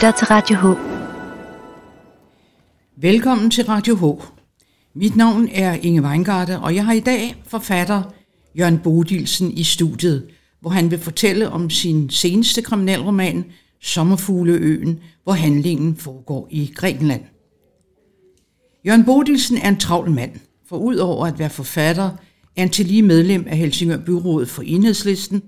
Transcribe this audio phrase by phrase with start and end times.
[0.00, 0.64] lytter til Radio H.
[2.96, 4.22] Velkommen til Radio H.
[4.94, 8.02] Mit navn er Inge Weingarten, og jeg har i dag forfatter
[8.58, 10.26] Jørgen Bodilsen i studiet,
[10.60, 13.44] hvor han vil fortælle om sin seneste kriminalroman,
[13.80, 17.22] Sommerfugleøen, hvor handlingen foregår i Grækenland.
[18.86, 20.32] Jørgen Bodilsen er en travl mand,
[20.68, 22.10] for udover at være forfatter,
[22.56, 25.42] er han til lige medlem af Helsingør Byrådet for Enhedslisten,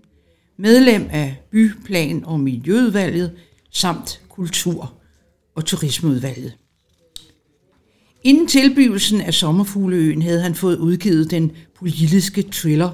[0.58, 3.32] medlem af Byplan- og Miljøudvalget
[3.70, 4.92] samt Kultur-
[5.54, 6.52] og Turismeudvalget.
[8.24, 12.90] Inden tilbydelsen af Sommerfugleøen havde han fået udgivet den politiske thriller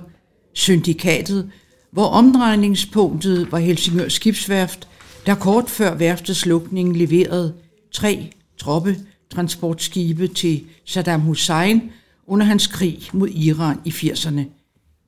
[0.53, 1.51] Syndikatet,
[1.91, 4.89] hvor omdrejningspunktet var Helsingør Skibsværft,
[5.27, 7.55] der kort før værftets lukning leverede
[7.93, 8.97] tre troppe
[9.31, 11.91] transportskibe til Saddam Hussein
[12.27, 14.41] under hans krig mod Iran i 80'erne.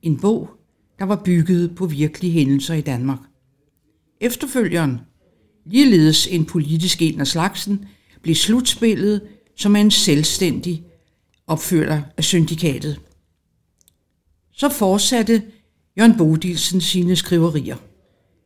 [0.01, 0.49] En bog,
[0.99, 3.19] der var bygget på virkelige hændelser i Danmark.
[4.21, 4.99] Efterfølgeren,
[5.65, 7.85] ligeledes en politisk en af slagsen,
[8.21, 9.21] blev slutspillet
[9.55, 10.83] som en selvstændig
[11.47, 12.99] opfører af syndikatet.
[14.51, 15.43] Så fortsatte
[15.97, 17.77] Jørgen Bodilsen sine skriverier.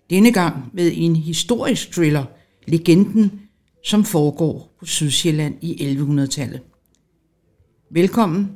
[0.09, 2.25] Denne gang med en historisk thriller,
[2.67, 3.41] Legenden,
[3.83, 6.61] som foregår på Sydsjælland i 1100-tallet.
[7.91, 8.51] Velkommen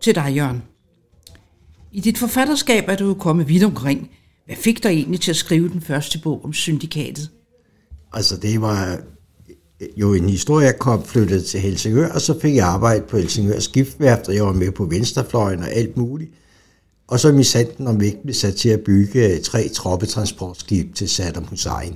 [0.00, 0.62] til dig, Jørgen.
[1.92, 4.10] I dit forfatterskab er du jo kommet vidt omkring.
[4.46, 7.30] Hvad fik dig egentlig til at skrive den første bog om syndikatet?
[8.14, 8.98] Altså, det var
[9.96, 13.58] jo en historie, jeg kom flyttet til Helsingør, og så fik jeg arbejde på Helsingør
[13.58, 16.30] Skibsværft, og jeg var med på venstrefløjen og alt muligt.
[17.08, 21.08] Og så i sanden om ikke blev sat til at bygge øh, tre troppetransportskib til
[21.08, 21.94] Saddam Hussein.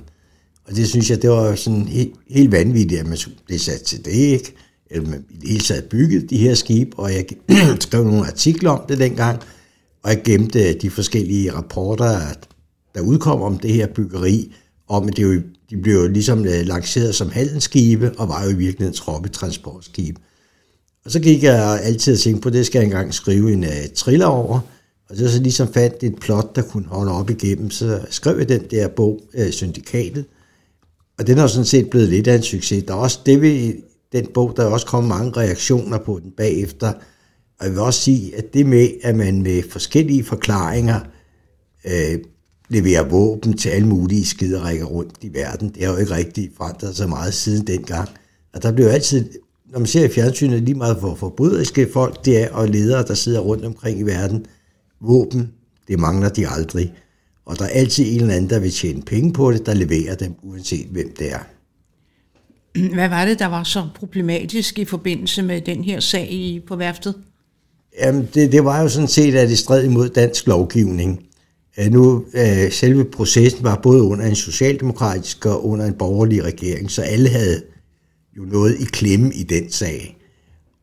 [0.67, 4.05] Og det synes jeg, det var sådan helt, helt vanvittigt, at man blev sat til
[4.05, 4.55] det, ikke?
[4.91, 7.25] Eller man i det hele taget bygget de her skib, og jeg
[7.79, 9.39] skrev nogle artikler om det dengang,
[10.03, 12.19] og jeg gemte de forskellige rapporter,
[12.95, 14.53] der udkom om det her byggeri,
[14.89, 18.49] om at det jo, de blev jo ligesom øh, lanceret som handelsskibe, og var jo
[18.49, 20.17] i virkeligheden troppetransportskib.
[21.05, 23.93] Og så gik jeg altid og tænkte på, det skal jeg engang skrive en uh,
[23.95, 24.59] thriller over,
[25.09, 28.49] og så, så ligesom fandt et plot, der kunne holde op igennem, så skrev jeg
[28.49, 30.25] den der bog, uh, Syndikatet,
[31.19, 32.83] og den er sådan set blevet lidt af en succes.
[32.83, 33.73] Der er også det ved
[34.11, 36.93] den bog, der er også kommet mange reaktioner på den bagefter,
[37.59, 40.99] og jeg vil også sige, at det med, at man med forskellige forklaringer
[41.85, 42.19] øh,
[42.69, 45.69] leverer våben til alle mulige skiderikker rundt i verden.
[45.69, 48.09] Det har jo ikke rigtig forandret så meget siden dengang.
[48.53, 49.29] Og der bliver jo altid,
[49.71, 53.13] når man ser i fjernsynet, lige meget for forbryderiske folk, det er, og ledere, der
[53.13, 54.45] sidder rundt omkring i verden,
[55.01, 55.51] våben,
[55.87, 56.93] det mangler de aldrig.
[57.45, 60.15] Og der er altid en eller anden, der vil tjene penge på det, der leverer
[60.15, 61.39] dem, uanset hvem det er.
[62.93, 67.15] Hvad var det, der var så problematisk i forbindelse med den her sag på værftet?
[68.01, 71.28] Jamen, det, det var jo sådan set, at det stred imod dansk lovgivning.
[71.77, 76.91] Øh, nu, øh, selve processen var både under en socialdemokratisk og under en borgerlig regering,
[76.91, 77.63] så alle havde
[78.37, 80.15] jo noget i klemme i den sag.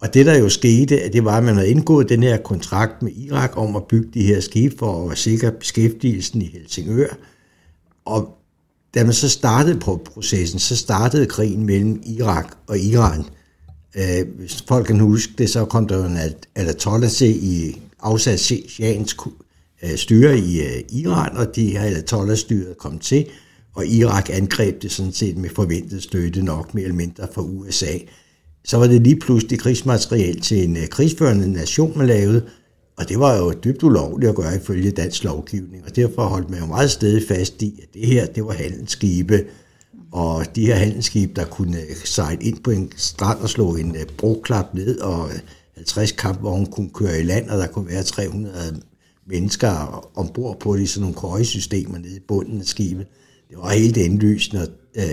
[0.00, 3.12] Og det, der jo skete, det var, at man havde indgået den her kontrakt med
[3.12, 7.16] Irak om at bygge de her skibe for at sikre beskæftigelsen i Helsingør.
[8.04, 8.38] Og
[8.94, 13.24] da man så startede på processen, så startede krigen mellem Irak og Iran.
[13.96, 16.18] Øh, hvis folk kan huske det, så kom der jo en
[16.56, 19.06] ayatollah i afsat Øh,
[19.82, 23.26] Øh, styre i øh, Iran, og de her Ayatollah-styret kom til,
[23.74, 27.98] og Irak angreb det sådan set med forventet støtte nok mere eller mindre fra USA.
[28.64, 32.42] Så var det lige pludselig krigsmateriel til en øh, krigsførende nation, man lavede,
[32.96, 36.60] og det var jo dybt ulovligt at gøre ifølge dansk lovgivning, og derfor holdt man
[36.60, 39.44] jo meget stedet fast i, at det her, det var handelsskibe,
[40.12, 44.74] og de her handelsskibe, der kunne sejle ind på en strand og slå en broklap
[44.74, 45.30] ned, og
[45.76, 48.80] 50 kampvogne kunne køre i land, og der kunne være 300
[49.26, 53.06] mennesker ombord på de sådan nogle køjesystemer nede i bunden af skibet.
[53.48, 55.04] Det var helt indlysende, og øh,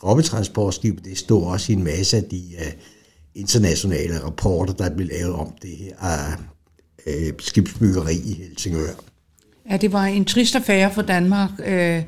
[0.00, 2.72] troppetransportskibet, det stod også i en masse af de øh,
[3.34, 5.94] internationale rapporter, der blev lavet om det her
[7.06, 8.90] øh, øh, skibsbyggeri i Helsingør.
[9.70, 11.50] Ja, det var en trist affære for Danmark.
[11.66, 12.02] Øh,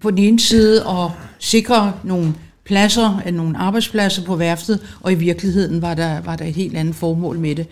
[0.00, 2.34] på den ene side at sikre nogle
[2.64, 6.76] pladser, øh, nogle arbejdspladser på værftet, og i virkeligheden var der, var der et helt
[6.76, 7.66] andet formål med det.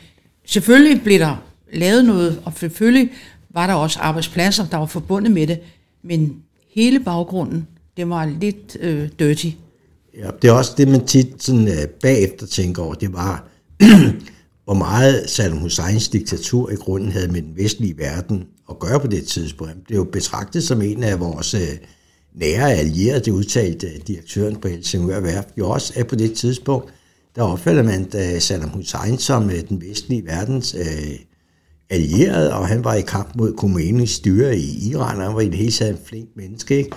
[0.46, 3.10] Selvfølgelig blev der lavet noget, og selvfølgelig
[3.50, 5.58] var der også arbejdspladser, der var forbundet med det,
[6.02, 6.36] men
[6.74, 9.46] hele baggrunden, det var lidt øh, dirty.
[10.18, 13.48] Ja, det er også det, man tit sådan, øh, bagefter tænker over, det var,
[14.64, 19.06] hvor meget Saddam Husseins diktatur i grunden havde med den vestlige verden at gøre på
[19.06, 19.88] det tidspunkt.
[19.88, 21.78] Det er jo betragtet som en af vores øh,
[22.34, 26.92] nære allierede, det udtalte øh, direktøren på Helsingør Værft, jo også er på det tidspunkt,
[27.36, 31.18] der opfatter man øh, Saddam Hussein som øh, den vestlige verdens øh,
[31.90, 35.48] allieret, og han var i kamp mod Khomeinis styre i Iran, og han var i
[35.48, 36.90] det hele taget en flink menneske, ikke?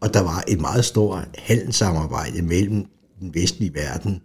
[0.00, 2.84] og der var et meget stort handelssamarbejde mellem
[3.20, 4.20] den vestlige verden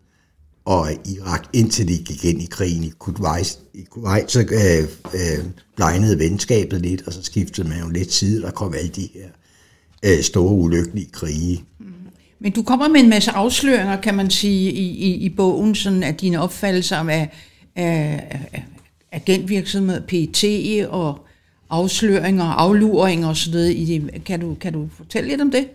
[0.66, 3.60] og Irak, indtil de gik ind i krigen i Kuwait.
[3.74, 5.46] I Kuwait så øh, øh,
[5.76, 9.28] blegnede venskabet lidt, og så skiftede man jo lidt side, og kom alle de her
[10.06, 11.64] øh, store ulykkelige krige.
[11.80, 11.94] Mm-hmm.
[12.40, 16.04] Men du kommer med en masse afsløringer, kan man sige, i, i, i bogen, sådan
[16.04, 17.30] af dine opfattelser af,
[17.76, 18.64] af, af
[19.16, 21.20] agentvirksomhed, PET og
[21.70, 23.72] afsløringer, afluringer og sådan noget.
[23.72, 24.10] I.
[24.26, 25.68] Kan, du, kan du fortælle lidt om det?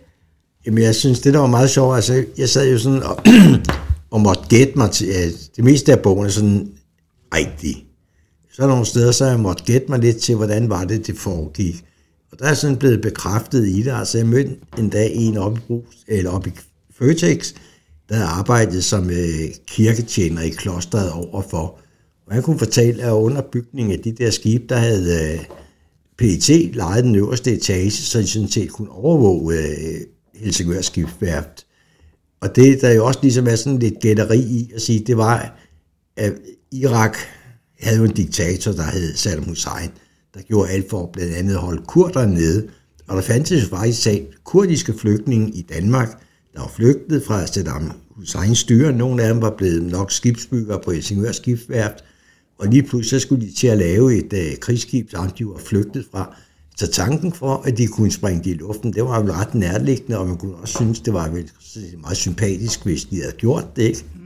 [0.65, 3.17] Jamen, jeg synes, det der var meget sjovt, altså, jeg sad jo sådan og,
[4.11, 6.71] og måtte gætte mig til, at det meste af bogen er sådan
[7.33, 7.77] rigtigt.
[8.53, 11.07] Så er der nogle steder, så jeg måtte gætte mig lidt til, hvordan var det,
[11.07, 11.85] det foregik.
[12.31, 13.91] Og der er sådan blevet bekræftet i det.
[13.91, 15.73] Altså, jeg mødte en dag en op i,
[16.07, 16.51] eller op i
[16.99, 17.53] Føtex,
[18.09, 21.79] der arbejdede som øh, kirketjener i klosteret overfor.
[22.31, 25.45] Man kunne fortælle, at under bygningen af de der skibe, der havde øh,
[26.17, 30.01] PET lejet den øverste etage, så de sådan set kunne overvåge øh,
[30.35, 31.65] Helsingør skibsværft.
[32.41, 35.59] Og det, der jo også ligesom er sådan lidt gætteri i at sige, det var,
[36.17, 36.33] at
[36.71, 37.17] Irak
[37.79, 39.89] havde jo en diktator, der hed Saddam Hussein,
[40.33, 42.67] der gjorde alt for blandt andet at holde kurderne nede.
[43.07, 46.09] Og der fandtes jo faktisk sag kurdiske flygtninge i Danmark,
[46.53, 48.91] der var flygtet fra Saddam Husseins styre.
[48.91, 52.03] Nogle af dem var blevet nok skibsbygger på Helsingør skibsværft,
[52.61, 55.57] og lige pludselig så skulle de til at lave et øh, krigsskib, som de var
[55.65, 56.35] flygtet fra.
[56.77, 60.17] Så tanken for, at de kunne springe det i luften, det var jo ret nærliggende,
[60.17, 61.51] og man kunne også synes, det var vel
[61.97, 64.05] meget sympatisk, hvis de havde gjort det, ikke?
[64.15, 64.21] Mm.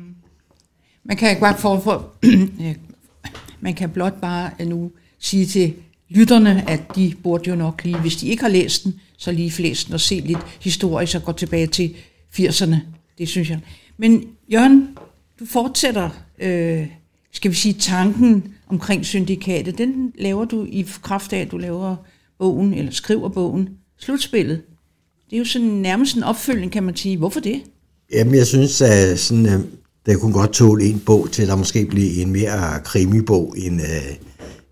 [1.04, 2.12] Man kan bare for, for
[2.64, 2.76] øh,
[3.60, 5.74] man kan blot bare øh, nu sige til
[6.10, 9.52] lytterne, at de burde jo nok lige, hvis de ikke har læst den, så lige
[9.52, 11.96] flest den og se lidt historisk og gå tilbage til
[12.40, 12.76] 80'erne.
[13.18, 13.60] Det synes jeg.
[13.98, 14.98] Men Jørgen,
[15.40, 16.10] du fortsætter,
[16.40, 16.88] øh,
[17.36, 19.78] skal vi sige, tanken omkring syndikatet.
[19.78, 21.96] Den laver du i kraft af, at du laver
[22.40, 24.62] bogen, eller skriver bogen, Slutspillet.
[25.30, 27.18] Det er jo sådan nærmest en opfølgning, kan man sige.
[27.18, 27.62] Hvorfor det?
[28.14, 29.60] Jamen, jeg synes, at sådan, øh,
[30.06, 34.16] det kunne godt tåle en bog til, der måske blive en mere krimibog end, øh,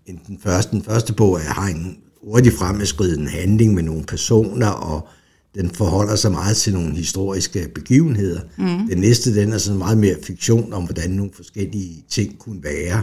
[0.06, 0.70] end den første.
[0.70, 5.08] Den første bog har en hurtigt fremadskridende handling med nogle personer, og
[5.54, 8.40] den forholder sig meget til nogle historiske begivenheder.
[8.58, 8.88] Mm.
[8.88, 13.02] Den næste, den er sådan meget mere fiktion om, hvordan nogle forskellige ting kunne være.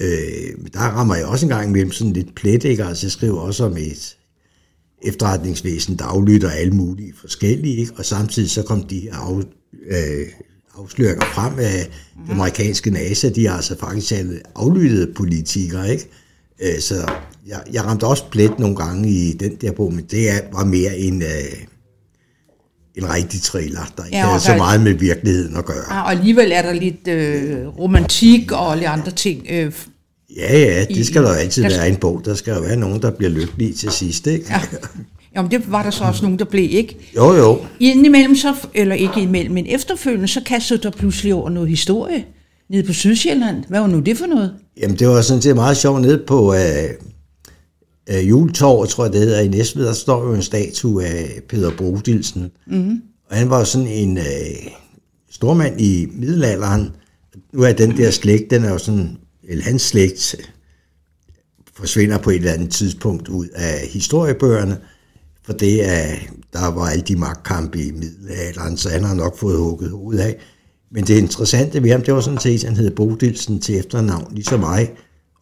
[0.00, 2.84] Øh, der rammer jeg også en gang imellem sådan lidt plet, ikke?
[2.84, 4.16] Altså, jeg skriver også om et
[5.02, 7.92] efterretningsvæsen, der aflytter alle mulige forskellige, ikke?
[7.96, 9.38] Og samtidig så kom de af,
[9.90, 10.26] øh,
[10.78, 12.22] afsløringer frem af mm.
[12.26, 16.08] det amerikanske NASA, de har altså faktisk alle aflyttede politikere, ikke?
[16.62, 16.94] Øh, så
[17.46, 20.64] jeg, jeg ramte også plet nogle gange i den der bog, men det er, var
[20.64, 21.28] mere en, øh,
[22.94, 25.94] en rigtig thriller, der ikke ja, har så meget med virkeligheden at gøre.
[25.94, 29.46] Ja, og alligevel er der lidt øh, romantik og lidt andre ting.
[29.50, 29.72] Øh,
[30.36, 32.22] ja, ja, det skal i, der jo altid der, være en bog.
[32.24, 34.46] Der skal jo være nogen, der bliver lykkelige til sidst, ikke?
[34.50, 34.60] Ja.
[35.36, 36.96] Jamen, det var der så også nogen, der blev, ikke?
[37.16, 37.58] Jo, jo.
[37.80, 42.24] Indimellem så, eller ikke imellem, men efterfølgende, så kastede der pludselig over noget historie
[42.70, 43.64] nede på Sydsjælland.
[43.68, 44.54] Hvad var nu det for noget?
[44.80, 46.90] Jamen, det var sådan set meget sjovt nede på øh,
[48.10, 51.76] øh, juletorvet, tror jeg det hedder, i Næstved, der står jo en statue af Peter
[51.76, 52.50] Brodilsen.
[52.66, 53.02] Mm-hmm.
[53.30, 54.24] Og han var sådan en øh,
[55.30, 56.90] stormand i middelalderen.
[57.52, 59.16] Nu er den der slægt, den er jo sådan,
[59.48, 60.36] eller hans slægt
[61.76, 64.78] forsvinder på et eller andet tidspunkt ud af historiebøgerne,
[65.44, 66.16] for det er,
[66.52, 70.36] der var alle de magtkampe i middelalderen, så han har nok fået hugget hovedet af.
[70.90, 74.34] Men det interessante ved ham, det var sådan set, at han hed Bodilsen til efternavn,
[74.34, 74.92] ligesom mig.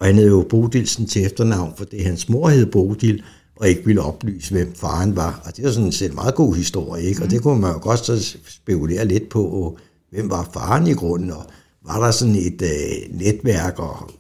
[0.00, 3.22] Og han hed jo Bodilsen til efternavn, fordi hans mor hed Bodil,
[3.56, 5.42] og ikke ville oplyse, hvem faren var.
[5.44, 7.22] Og det er sådan set en meget god historie, ikke?
[7.22, 9.78] Og det kunne man jo godt så spekulere lidt på,
[10.10, 11.46] hvem var faren i grunden, og
[11.86, 14.10] var der sådan et øh, netværk og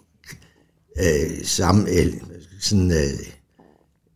[1.00, 2.12] øh, sammen, øh,
[2.60, 3.18] sådan, øh,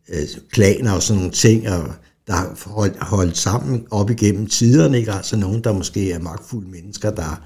[0.09, 1.93] øh, klaner og sådan nogle ting, og
[2.29, 5.11] der har holdt, holdt sammen op igennem tiderne, ikke?
[5.11, 7.41] altså nogen, der måske er magtfulde mennesker, der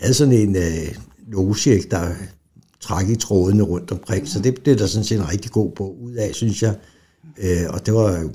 [0.00, 0.94] havde sådan en øh,
[1.28, 2.08] loge, der
[2.80, 6.02] træk i trådene rundt omkring, så det blev der sådan set en rigtig god bog
[6.02, 6.74] ud af, synes jeg.
[7.38, 8.30] Øh, og det var jo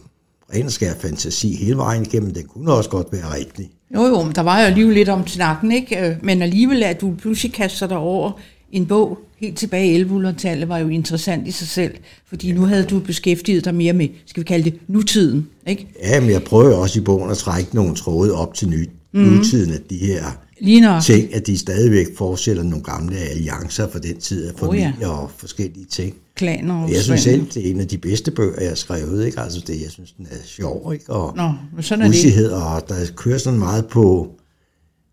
[0.54, 3.70] ren og skær fantasi hele vejen igennem, den kunne også godt være rigtig.
[3.96, 6.10] Jo jo, men der var jo alligevel lidt om snakken, ikke?
[6.10, 8.32] Øh, men alligevel, at du pludselig kaster dig over
[8.72, 11.92] en bog helt tilbage i 1100-tallet, var jo interessant i sig selv,
[12.28, 15.88] fordi nu havde du beskæftiget dig mere med, skal vi kalde det, nutiden, ikke?
[16.04, 19.22] Ja, men jeg prøver også i bogen at trække nogle tråde op til ny, mm.
[19.22, 20.24] nutiden af de her
[20.62, 25.02] Lige ting, at de stadigvæk fortsætter nogle gamle alliancer for den tid af familier oh,
[25.02, 25.10] ja.
[25.10, 26.16] og forskellige ting.
[26.36, 29.26] Klaner og Jeg synes selv, det er en af de bedste bøger, jeg har skrevet.
[29.26, 29.40] Ikke?
[29.40, 31.14] Altså det, jeg synes, den er sjov, ikke?
[31.14, 34.32] og Nå, men sådan er usighed, og der kører sådan meget på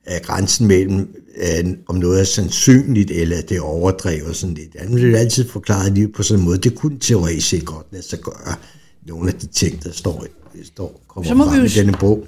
[0.08, 4.76] uh, grænsen mellem, uh, om noget er sandsynligt, eller det er overdrevet sådan lidt.
[4.78, 6.58] Han vil altid forklare livet på sådan en måde.
[6.58, 8.54] Det kunne teoretisk set godt lade sig gøre.
[9.06, 10.26] nogle af de ting, der står,
[10.64, 12.26] står kommer Så må frem vi jo i denne bog.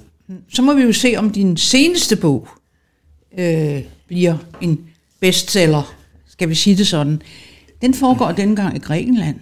[0.49, 2.47] Så må vi jo se, om din seneste bog
[3.37, 4.79] øh, bliver en
[5.19, 5.95] bestseller,
[6.27, 7.21] skal vi sige det sådan.
[7.81, 9.39] Den foregår dengang i Grækenland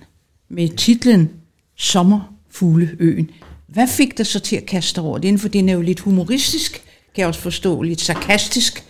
[0.49, 1.29] med titlen
[1.77, 3.29] Sommerfugleøen.
[3.67, 5.39] Hvad fik dig så til at kaste over den?
[5.39, 6.81] For den er jo lidt humoristisk,
[7.15, 8.83] kan jeg også forstå, lidt sarkastisk.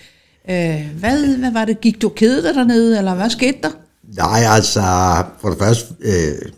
[0.50, 1.82] Øh, hvad, hvad var det?
[1.82, 3.70] Gik du og kedede dig dernede, eller hvad skete der?
[4.16, 4.82] Nej, altså,
[5.42, 6.52] for det første, øh,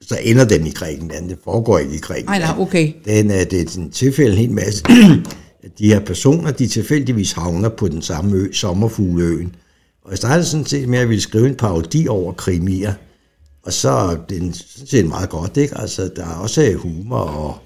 [0.00, 1.28] så ender den i Grækenland.
[1.28, 2.42] Det foregår ikke i Grækenland.
[2.42, 2.92] Nej, okay.
[3.04, 4.84] Den, øh, det er en tilfælde en hel masse.
[5.78, 9.54] de her personer, de tilfældigvis havner på den samme ø, Sommerfugleøen.
[10.04, 12.92] Og jeg startede sådan set med, at jeg ville skrive en parodi over krimier.
[13.62, 15.78] Og så er den sådan set meget godt, ikke?
[15.78, 17.58] Altså, der er også humor og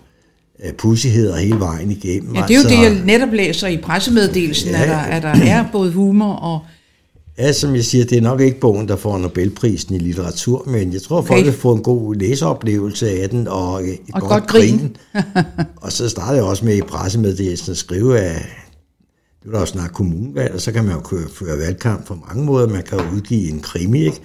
[0.78, 2.34] pussigheder hele vejen igennem.
[2.34, 4.82] Ja, det er jo altså, det, jeg netop læser i pressemeddelelsen, Ja.
[4.82, 6.60] at, der, at der er både humor og...
[7.38, 10.92] Ja, som jeg siger, det er nok ikke bogen, der får Nobelprisen i litteratur, men
[10.92, 11.44] jeg tror, folk Okay.
[11.44, 14.96] vil få en god læseoplevelse af den, og et, Og et godt grin.
[15.82, 18.42] og så startede jeg også med i pressemeddelelsen at skrive, at
[19.42, 22.44] det var jo snart kommunvalg, og så kan man jo køre, føre valgkamp på mange
[22.44, 22.68] måder.
[22.68, 24.20] Man kan jo udgive en krimi, ikke?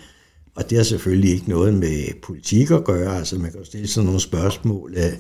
[0.56, 3.18] Og det har selvfølgelig ikke noget med politik at gøre.
[3.18, 5.14] Altså, man kan jo stille sådan nogle spørgsmål af,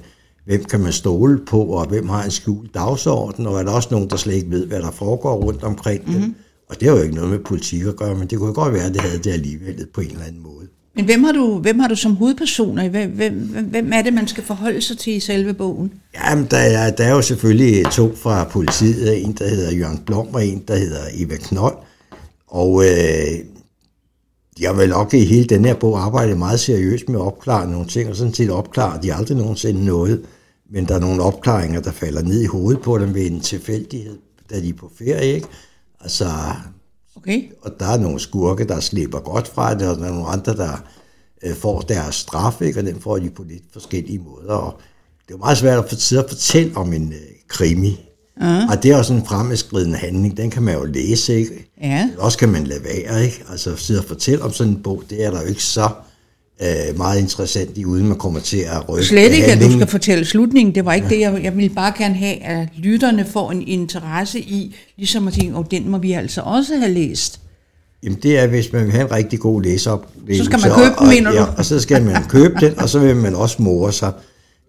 [0.45, 3.88] hvem kan man stole på, og hvem har en skjult dagsorden, og er der også
[3.91, 6.21] nogen, der slet ikke ved, hvad der foregår rundt omkring mm-hmm.
[6.21, 6.35] dem.
[6.69, 8.85] Og det har jo ikke noget med politik at gøre, men det kunne godt være,
[8.85, 10.67] at det havde det alligevel på en eller anden måde.
[10.95, 12.89] Men hvem har du, hvem har du som hovedpersoner?
[12.89, 15.91] hvem, hvem- hvem er det, man skal forholde sig til i selve bogen?
[16.25, 20.27] Jamen, der er, der er jo selvfølgelig to fra politiet, en der hedder Jørgen Blom,
[20.33, 21.75] og en der hedder Eva Knold.
[22.47, 23.39] Og øh,
[24.57, 27.72] de har vel nok i hele den her bog arbejdet meget seriøst med at opklare
[27.72, 30.25] nogle ting, og sådan set opklarer de aldrig nogensinde noget.
[30.72, 34.17] Men der er nogle opklaringer, der falder ned i hovedet på dem ved en tilfældighed,
[34.50, 35.48] da de er på ferie, ikke?
[36.01, 36.25] Altså,
[37.15, 37.43] Okay.
[37.62, 40.55] og der er nogle skurke, der slipper godt fra det, og der er nogle andre,
[40.55, 40.83] der
[41.43, 42.79] øh, får deres straf, ikke?
[42.79, 44.53] og den får de på lidt forskellige måder.
[44.53, 44.81] Og
[45.27, 48.05] det er meget svært at få tid at fortælle om en øh, krimi.
[48.42, 48.72] Uh-huh.
[48.72, 51.72] Og det er også en fremadskridende handling, den kan man jo læse, ikke?
[51.82, 52.10] Ja.
[52.18, 53.44] Også kan man lade være, ikke?
[53.52, 55.90] Altså sidde og fortælle om sådan en bog, det er der jo ikke så
[56.62, 59.80] øh, meget interessant i, uden man kommer til at rykke Slet ikke, at du handlingen.
[59.80, 60.75] skal fortælle slutningen.
[60.75, 64.40] Det var ikke det, jeg, jeg ville bare gerne have, at lytterne får en interesse
[64.40, 67.40] i, ligesom at tænke, oh, den må vi altså også have læst.
[68.04, 70.44] Jamen det er, hvis man vil have en rigtig god læseoplevelse.
[70.44, 71.40] Så skal man købe og, den, mener og, du?
[71.42, 74.12] Ja, og så skal man købe den, og så vil man også more sig.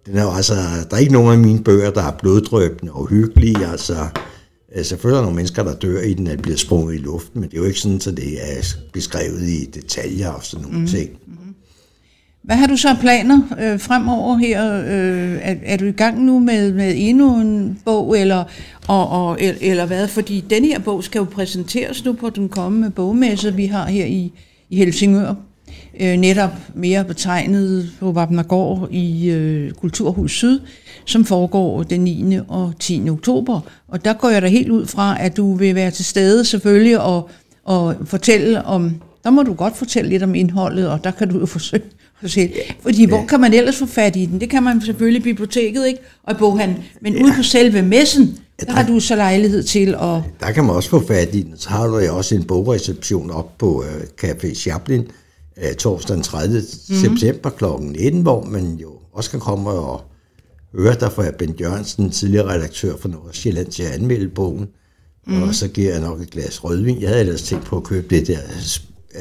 [0.06, 0.54] Den er jo altså,
[0.90, 3.66] der er ikke nogen af mine bøger, der er bloddrøbende og hyggelige.
[3.66, 3.94] Altså,
[4.76, 7.40] øh, selvfølgelig er der nogle mennesker, der dør i den, at bliver sprunget i luften,
[7.40, 10.80] men det er jo ikke sådan, så det er beskrevet i detaljer og sådan nogle
[10.80, 10.86] mm.
[10.86, 11.10] ting.
[12.42, 14.78] Hvad har du så planer øh, fremover her?
[14.78, 18.44] Øh, er, er du i gang nu med, med endnu en bog, eller,
[18.88, 20.08] og, og, el- eller hvad?
[20.08, 24.06] Fordi denne her bog skal jo præsenteres nu på den kommende bogmesse, vi har her
[24.06, 24.32] i,
[24.70, 25.34] i Helsingør.
[26.00, 30.60] Øh, netop mere betegnet på Vapnagård i øh, Kulturhus Syd,
[31.04, 32.38] som foregår den 9.
[32.48, 33.10] og 10.
[33.10, 33.60] oktober.
[33.88, 37.00] Og der går jeg da helt ud fra, at du vil være til stede selvfølgelig
[37.00, 37.30] og,
[37.64, 41.38] og fortælle om, der må du godt fortælle lidt om indholdet, og der kan du
[41.38, 41.82] jo forsøge
[42.22, 42.52] at se.
[42.80, 44.40] Fordi hvor kan man ellers få fat i den?
[44.40, 46.00] Det kan man selvfølgelig i biblioteket, ikke?
[46.22, 46.84] Og i boghandlen.
[47.00, 50.22] Men ude på selve messen, der har du så lejlighed til at...
[50.40, 51.52] Der kan man også få fat i den.
[51.56, 55.06] Så har du jo også en bogreception op på øh, Café Chaplin
[55.62, 56.58] øh, torsdag den 30.
[56.58, 56.96] Mm.
[56.96, 57.64] september kl.
[57.80, 60.02] 19, hvor man jo også kan komme og
[60.78, 64.68] høre dig fra Bent Jørgensen, tidligere redaktør for Nordsjælland, til at anmelde bogen.
[65.26, 65.42] Mm.
[65.42, 67.00] Og så giver jeg nok et glas rødvin.
[67.00, 68.38] Jeg havde ellers tænkt på at købe det der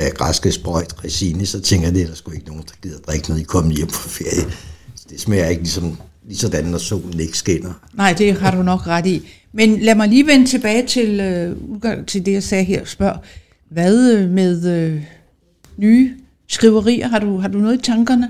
[0.09, 3.29] græske sprøjt resine, så tænker jeg, det er der sgu ikke nogen, der gider drikke,
[3.29, 4.51] når de kommer hjem på ferie.
[4.95, 5.97] Så det smager ikke ligesom,
[6.27, 7.73] ligesådan, når solen ikke skinner.
[7.93, 9.29] Nej, det har du nok ret i.
[9.51, 11.55] Men lad mig lige vende tilbage til, øh,
[12.07, 12.85] til det, jeg sagde her.
[12.85, 13.17] Spørg,
[13.69, 15.01] hvad øh, med øh,
[15.77, 16.11] nye
[16.53, 17.07] skriverier?
[17.07, 18.29] Har du, har du noget i tankerne?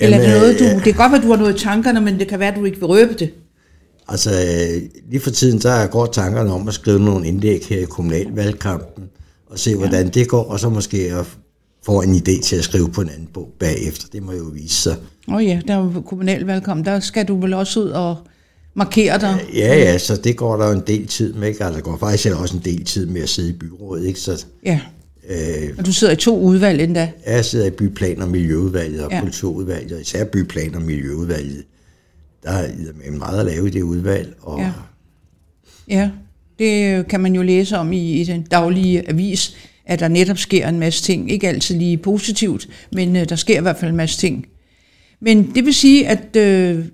[0.00, 0.64] Eller er det Jamen, noget, du...
[0.64, 2.56] øh, Det kan godt være, du har noget i tankerne, men det kan være, at
[2.58, 3.30] du ikke vil røbe det.
[4.08, 7.78] Altså, øh, lige for tiden, så er går tankerne om at skrive nogle indlæg her
[7.78, 9.04] i kommunalvalgkampen,
[9.50, 11.26] og se, hvordan det går, og så måske at
[11.86, 14.06] få en idé til at skrive på en anden bog bagefter.
[14.12, 14.96] Det må jo vise sig.
[15.28, 16.86] Åh oh ja, der er kommunalvalgkamp.
[16.86, 18.16] Der skal du og også ud og
[18.74, 19.40] markere dig.
[19.54, 21.64] Ja, ja, så det går der jo en del tid med, ikke?
[21.64, 24.20] Altså, der går faktisk også en del tid med at sidde i byrådet, ikke?
[24.20, 24.80] Så Ja,
[25.30, 27.10] øh, og du sidder i to udvalg endda.
[27.26, 29.20] jeg sidder i byplan- og miljøudvalget og Ja.
[29.20, 31.62] kulturudvalget, og især byplan- og miljøudvalget.
[32.42, 34.70] Der er meget at lave i det udvalg, og Ja.
[35.88, 36.10] Ja,
[36.58, 40.68] det kan man jo læse om i, i den daglige avis, at der netop sker
[40.68, 41.30] en masse ting.
[41.30, 44.46] Ikke altid lige positivt, men øh, der sker i hvert fald en masse ting.
[45.20, 46.84] Men det vil sige, at øh,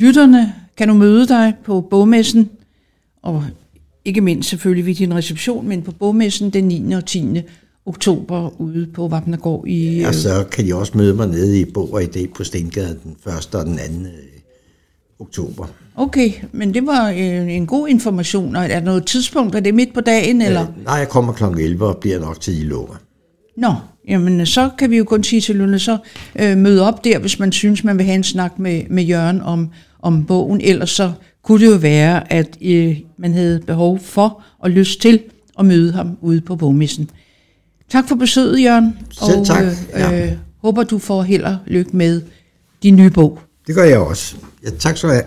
[0.00, 2.50] lytterne kan nu møde dig på bogmessen,
[3.22, 3.44] og
[4.04, 6.92] ikke mindst selvfølgelig ved din reception, men på bogmessen den 9.
[6.92, 7.24] og 10.
[7.86, 10.00] oktober ude på Vapnergård i...
[10.00, 13.16] Ja, så kan de også møde mig nede i Bog og Idé på Stengade den
[13.26, 13.54] 1.
[13.54, 13.82] og den 2.
[15.18, 15.66] oktober.
[15.96, 18.56] Okay, men det var øh, en god information.
[18.56, 20.42] Og er der noget tidspunkt, er det midt på dagen?
[20.42, 20.62] Eller?
[20.62, 21.44] Øh, nej, jeg kommer kl.
[21.44, 22.94] 11 og bliver nok til I lukker.
[23.56, 23.74] Nå,
[24.08, 25.98] jamen så kan vi jo kun sige til Lune, så
[26.40, 29.40] øh, møde op der, hvis man synes, man vil have en snak med, med Jørgen
[29.40, 29.70] om,
[30.02, 30.60] om bogen.
[30.60, 31.12] Ellers så
[31.42, 35.20] kunne det jo være, at øh, man havde behov for og lyst til
[35.58, 37.10] at møde ham ude på bogmissen.
[37.94, 38.98] Tak for besøget, Jørgen.
[39.10, 39.62] Selv og, tak.
[39.64, 40.26] Øh, Ja.
[40.26, 40.32] øh,
[40.62, 42.22] håber, du får held og lykke med
[42.82, 43.38] din nye bog.
[43.66, 44.36] Det gør jeg også.
[44.64, 45.24] Ja, tak skal du have.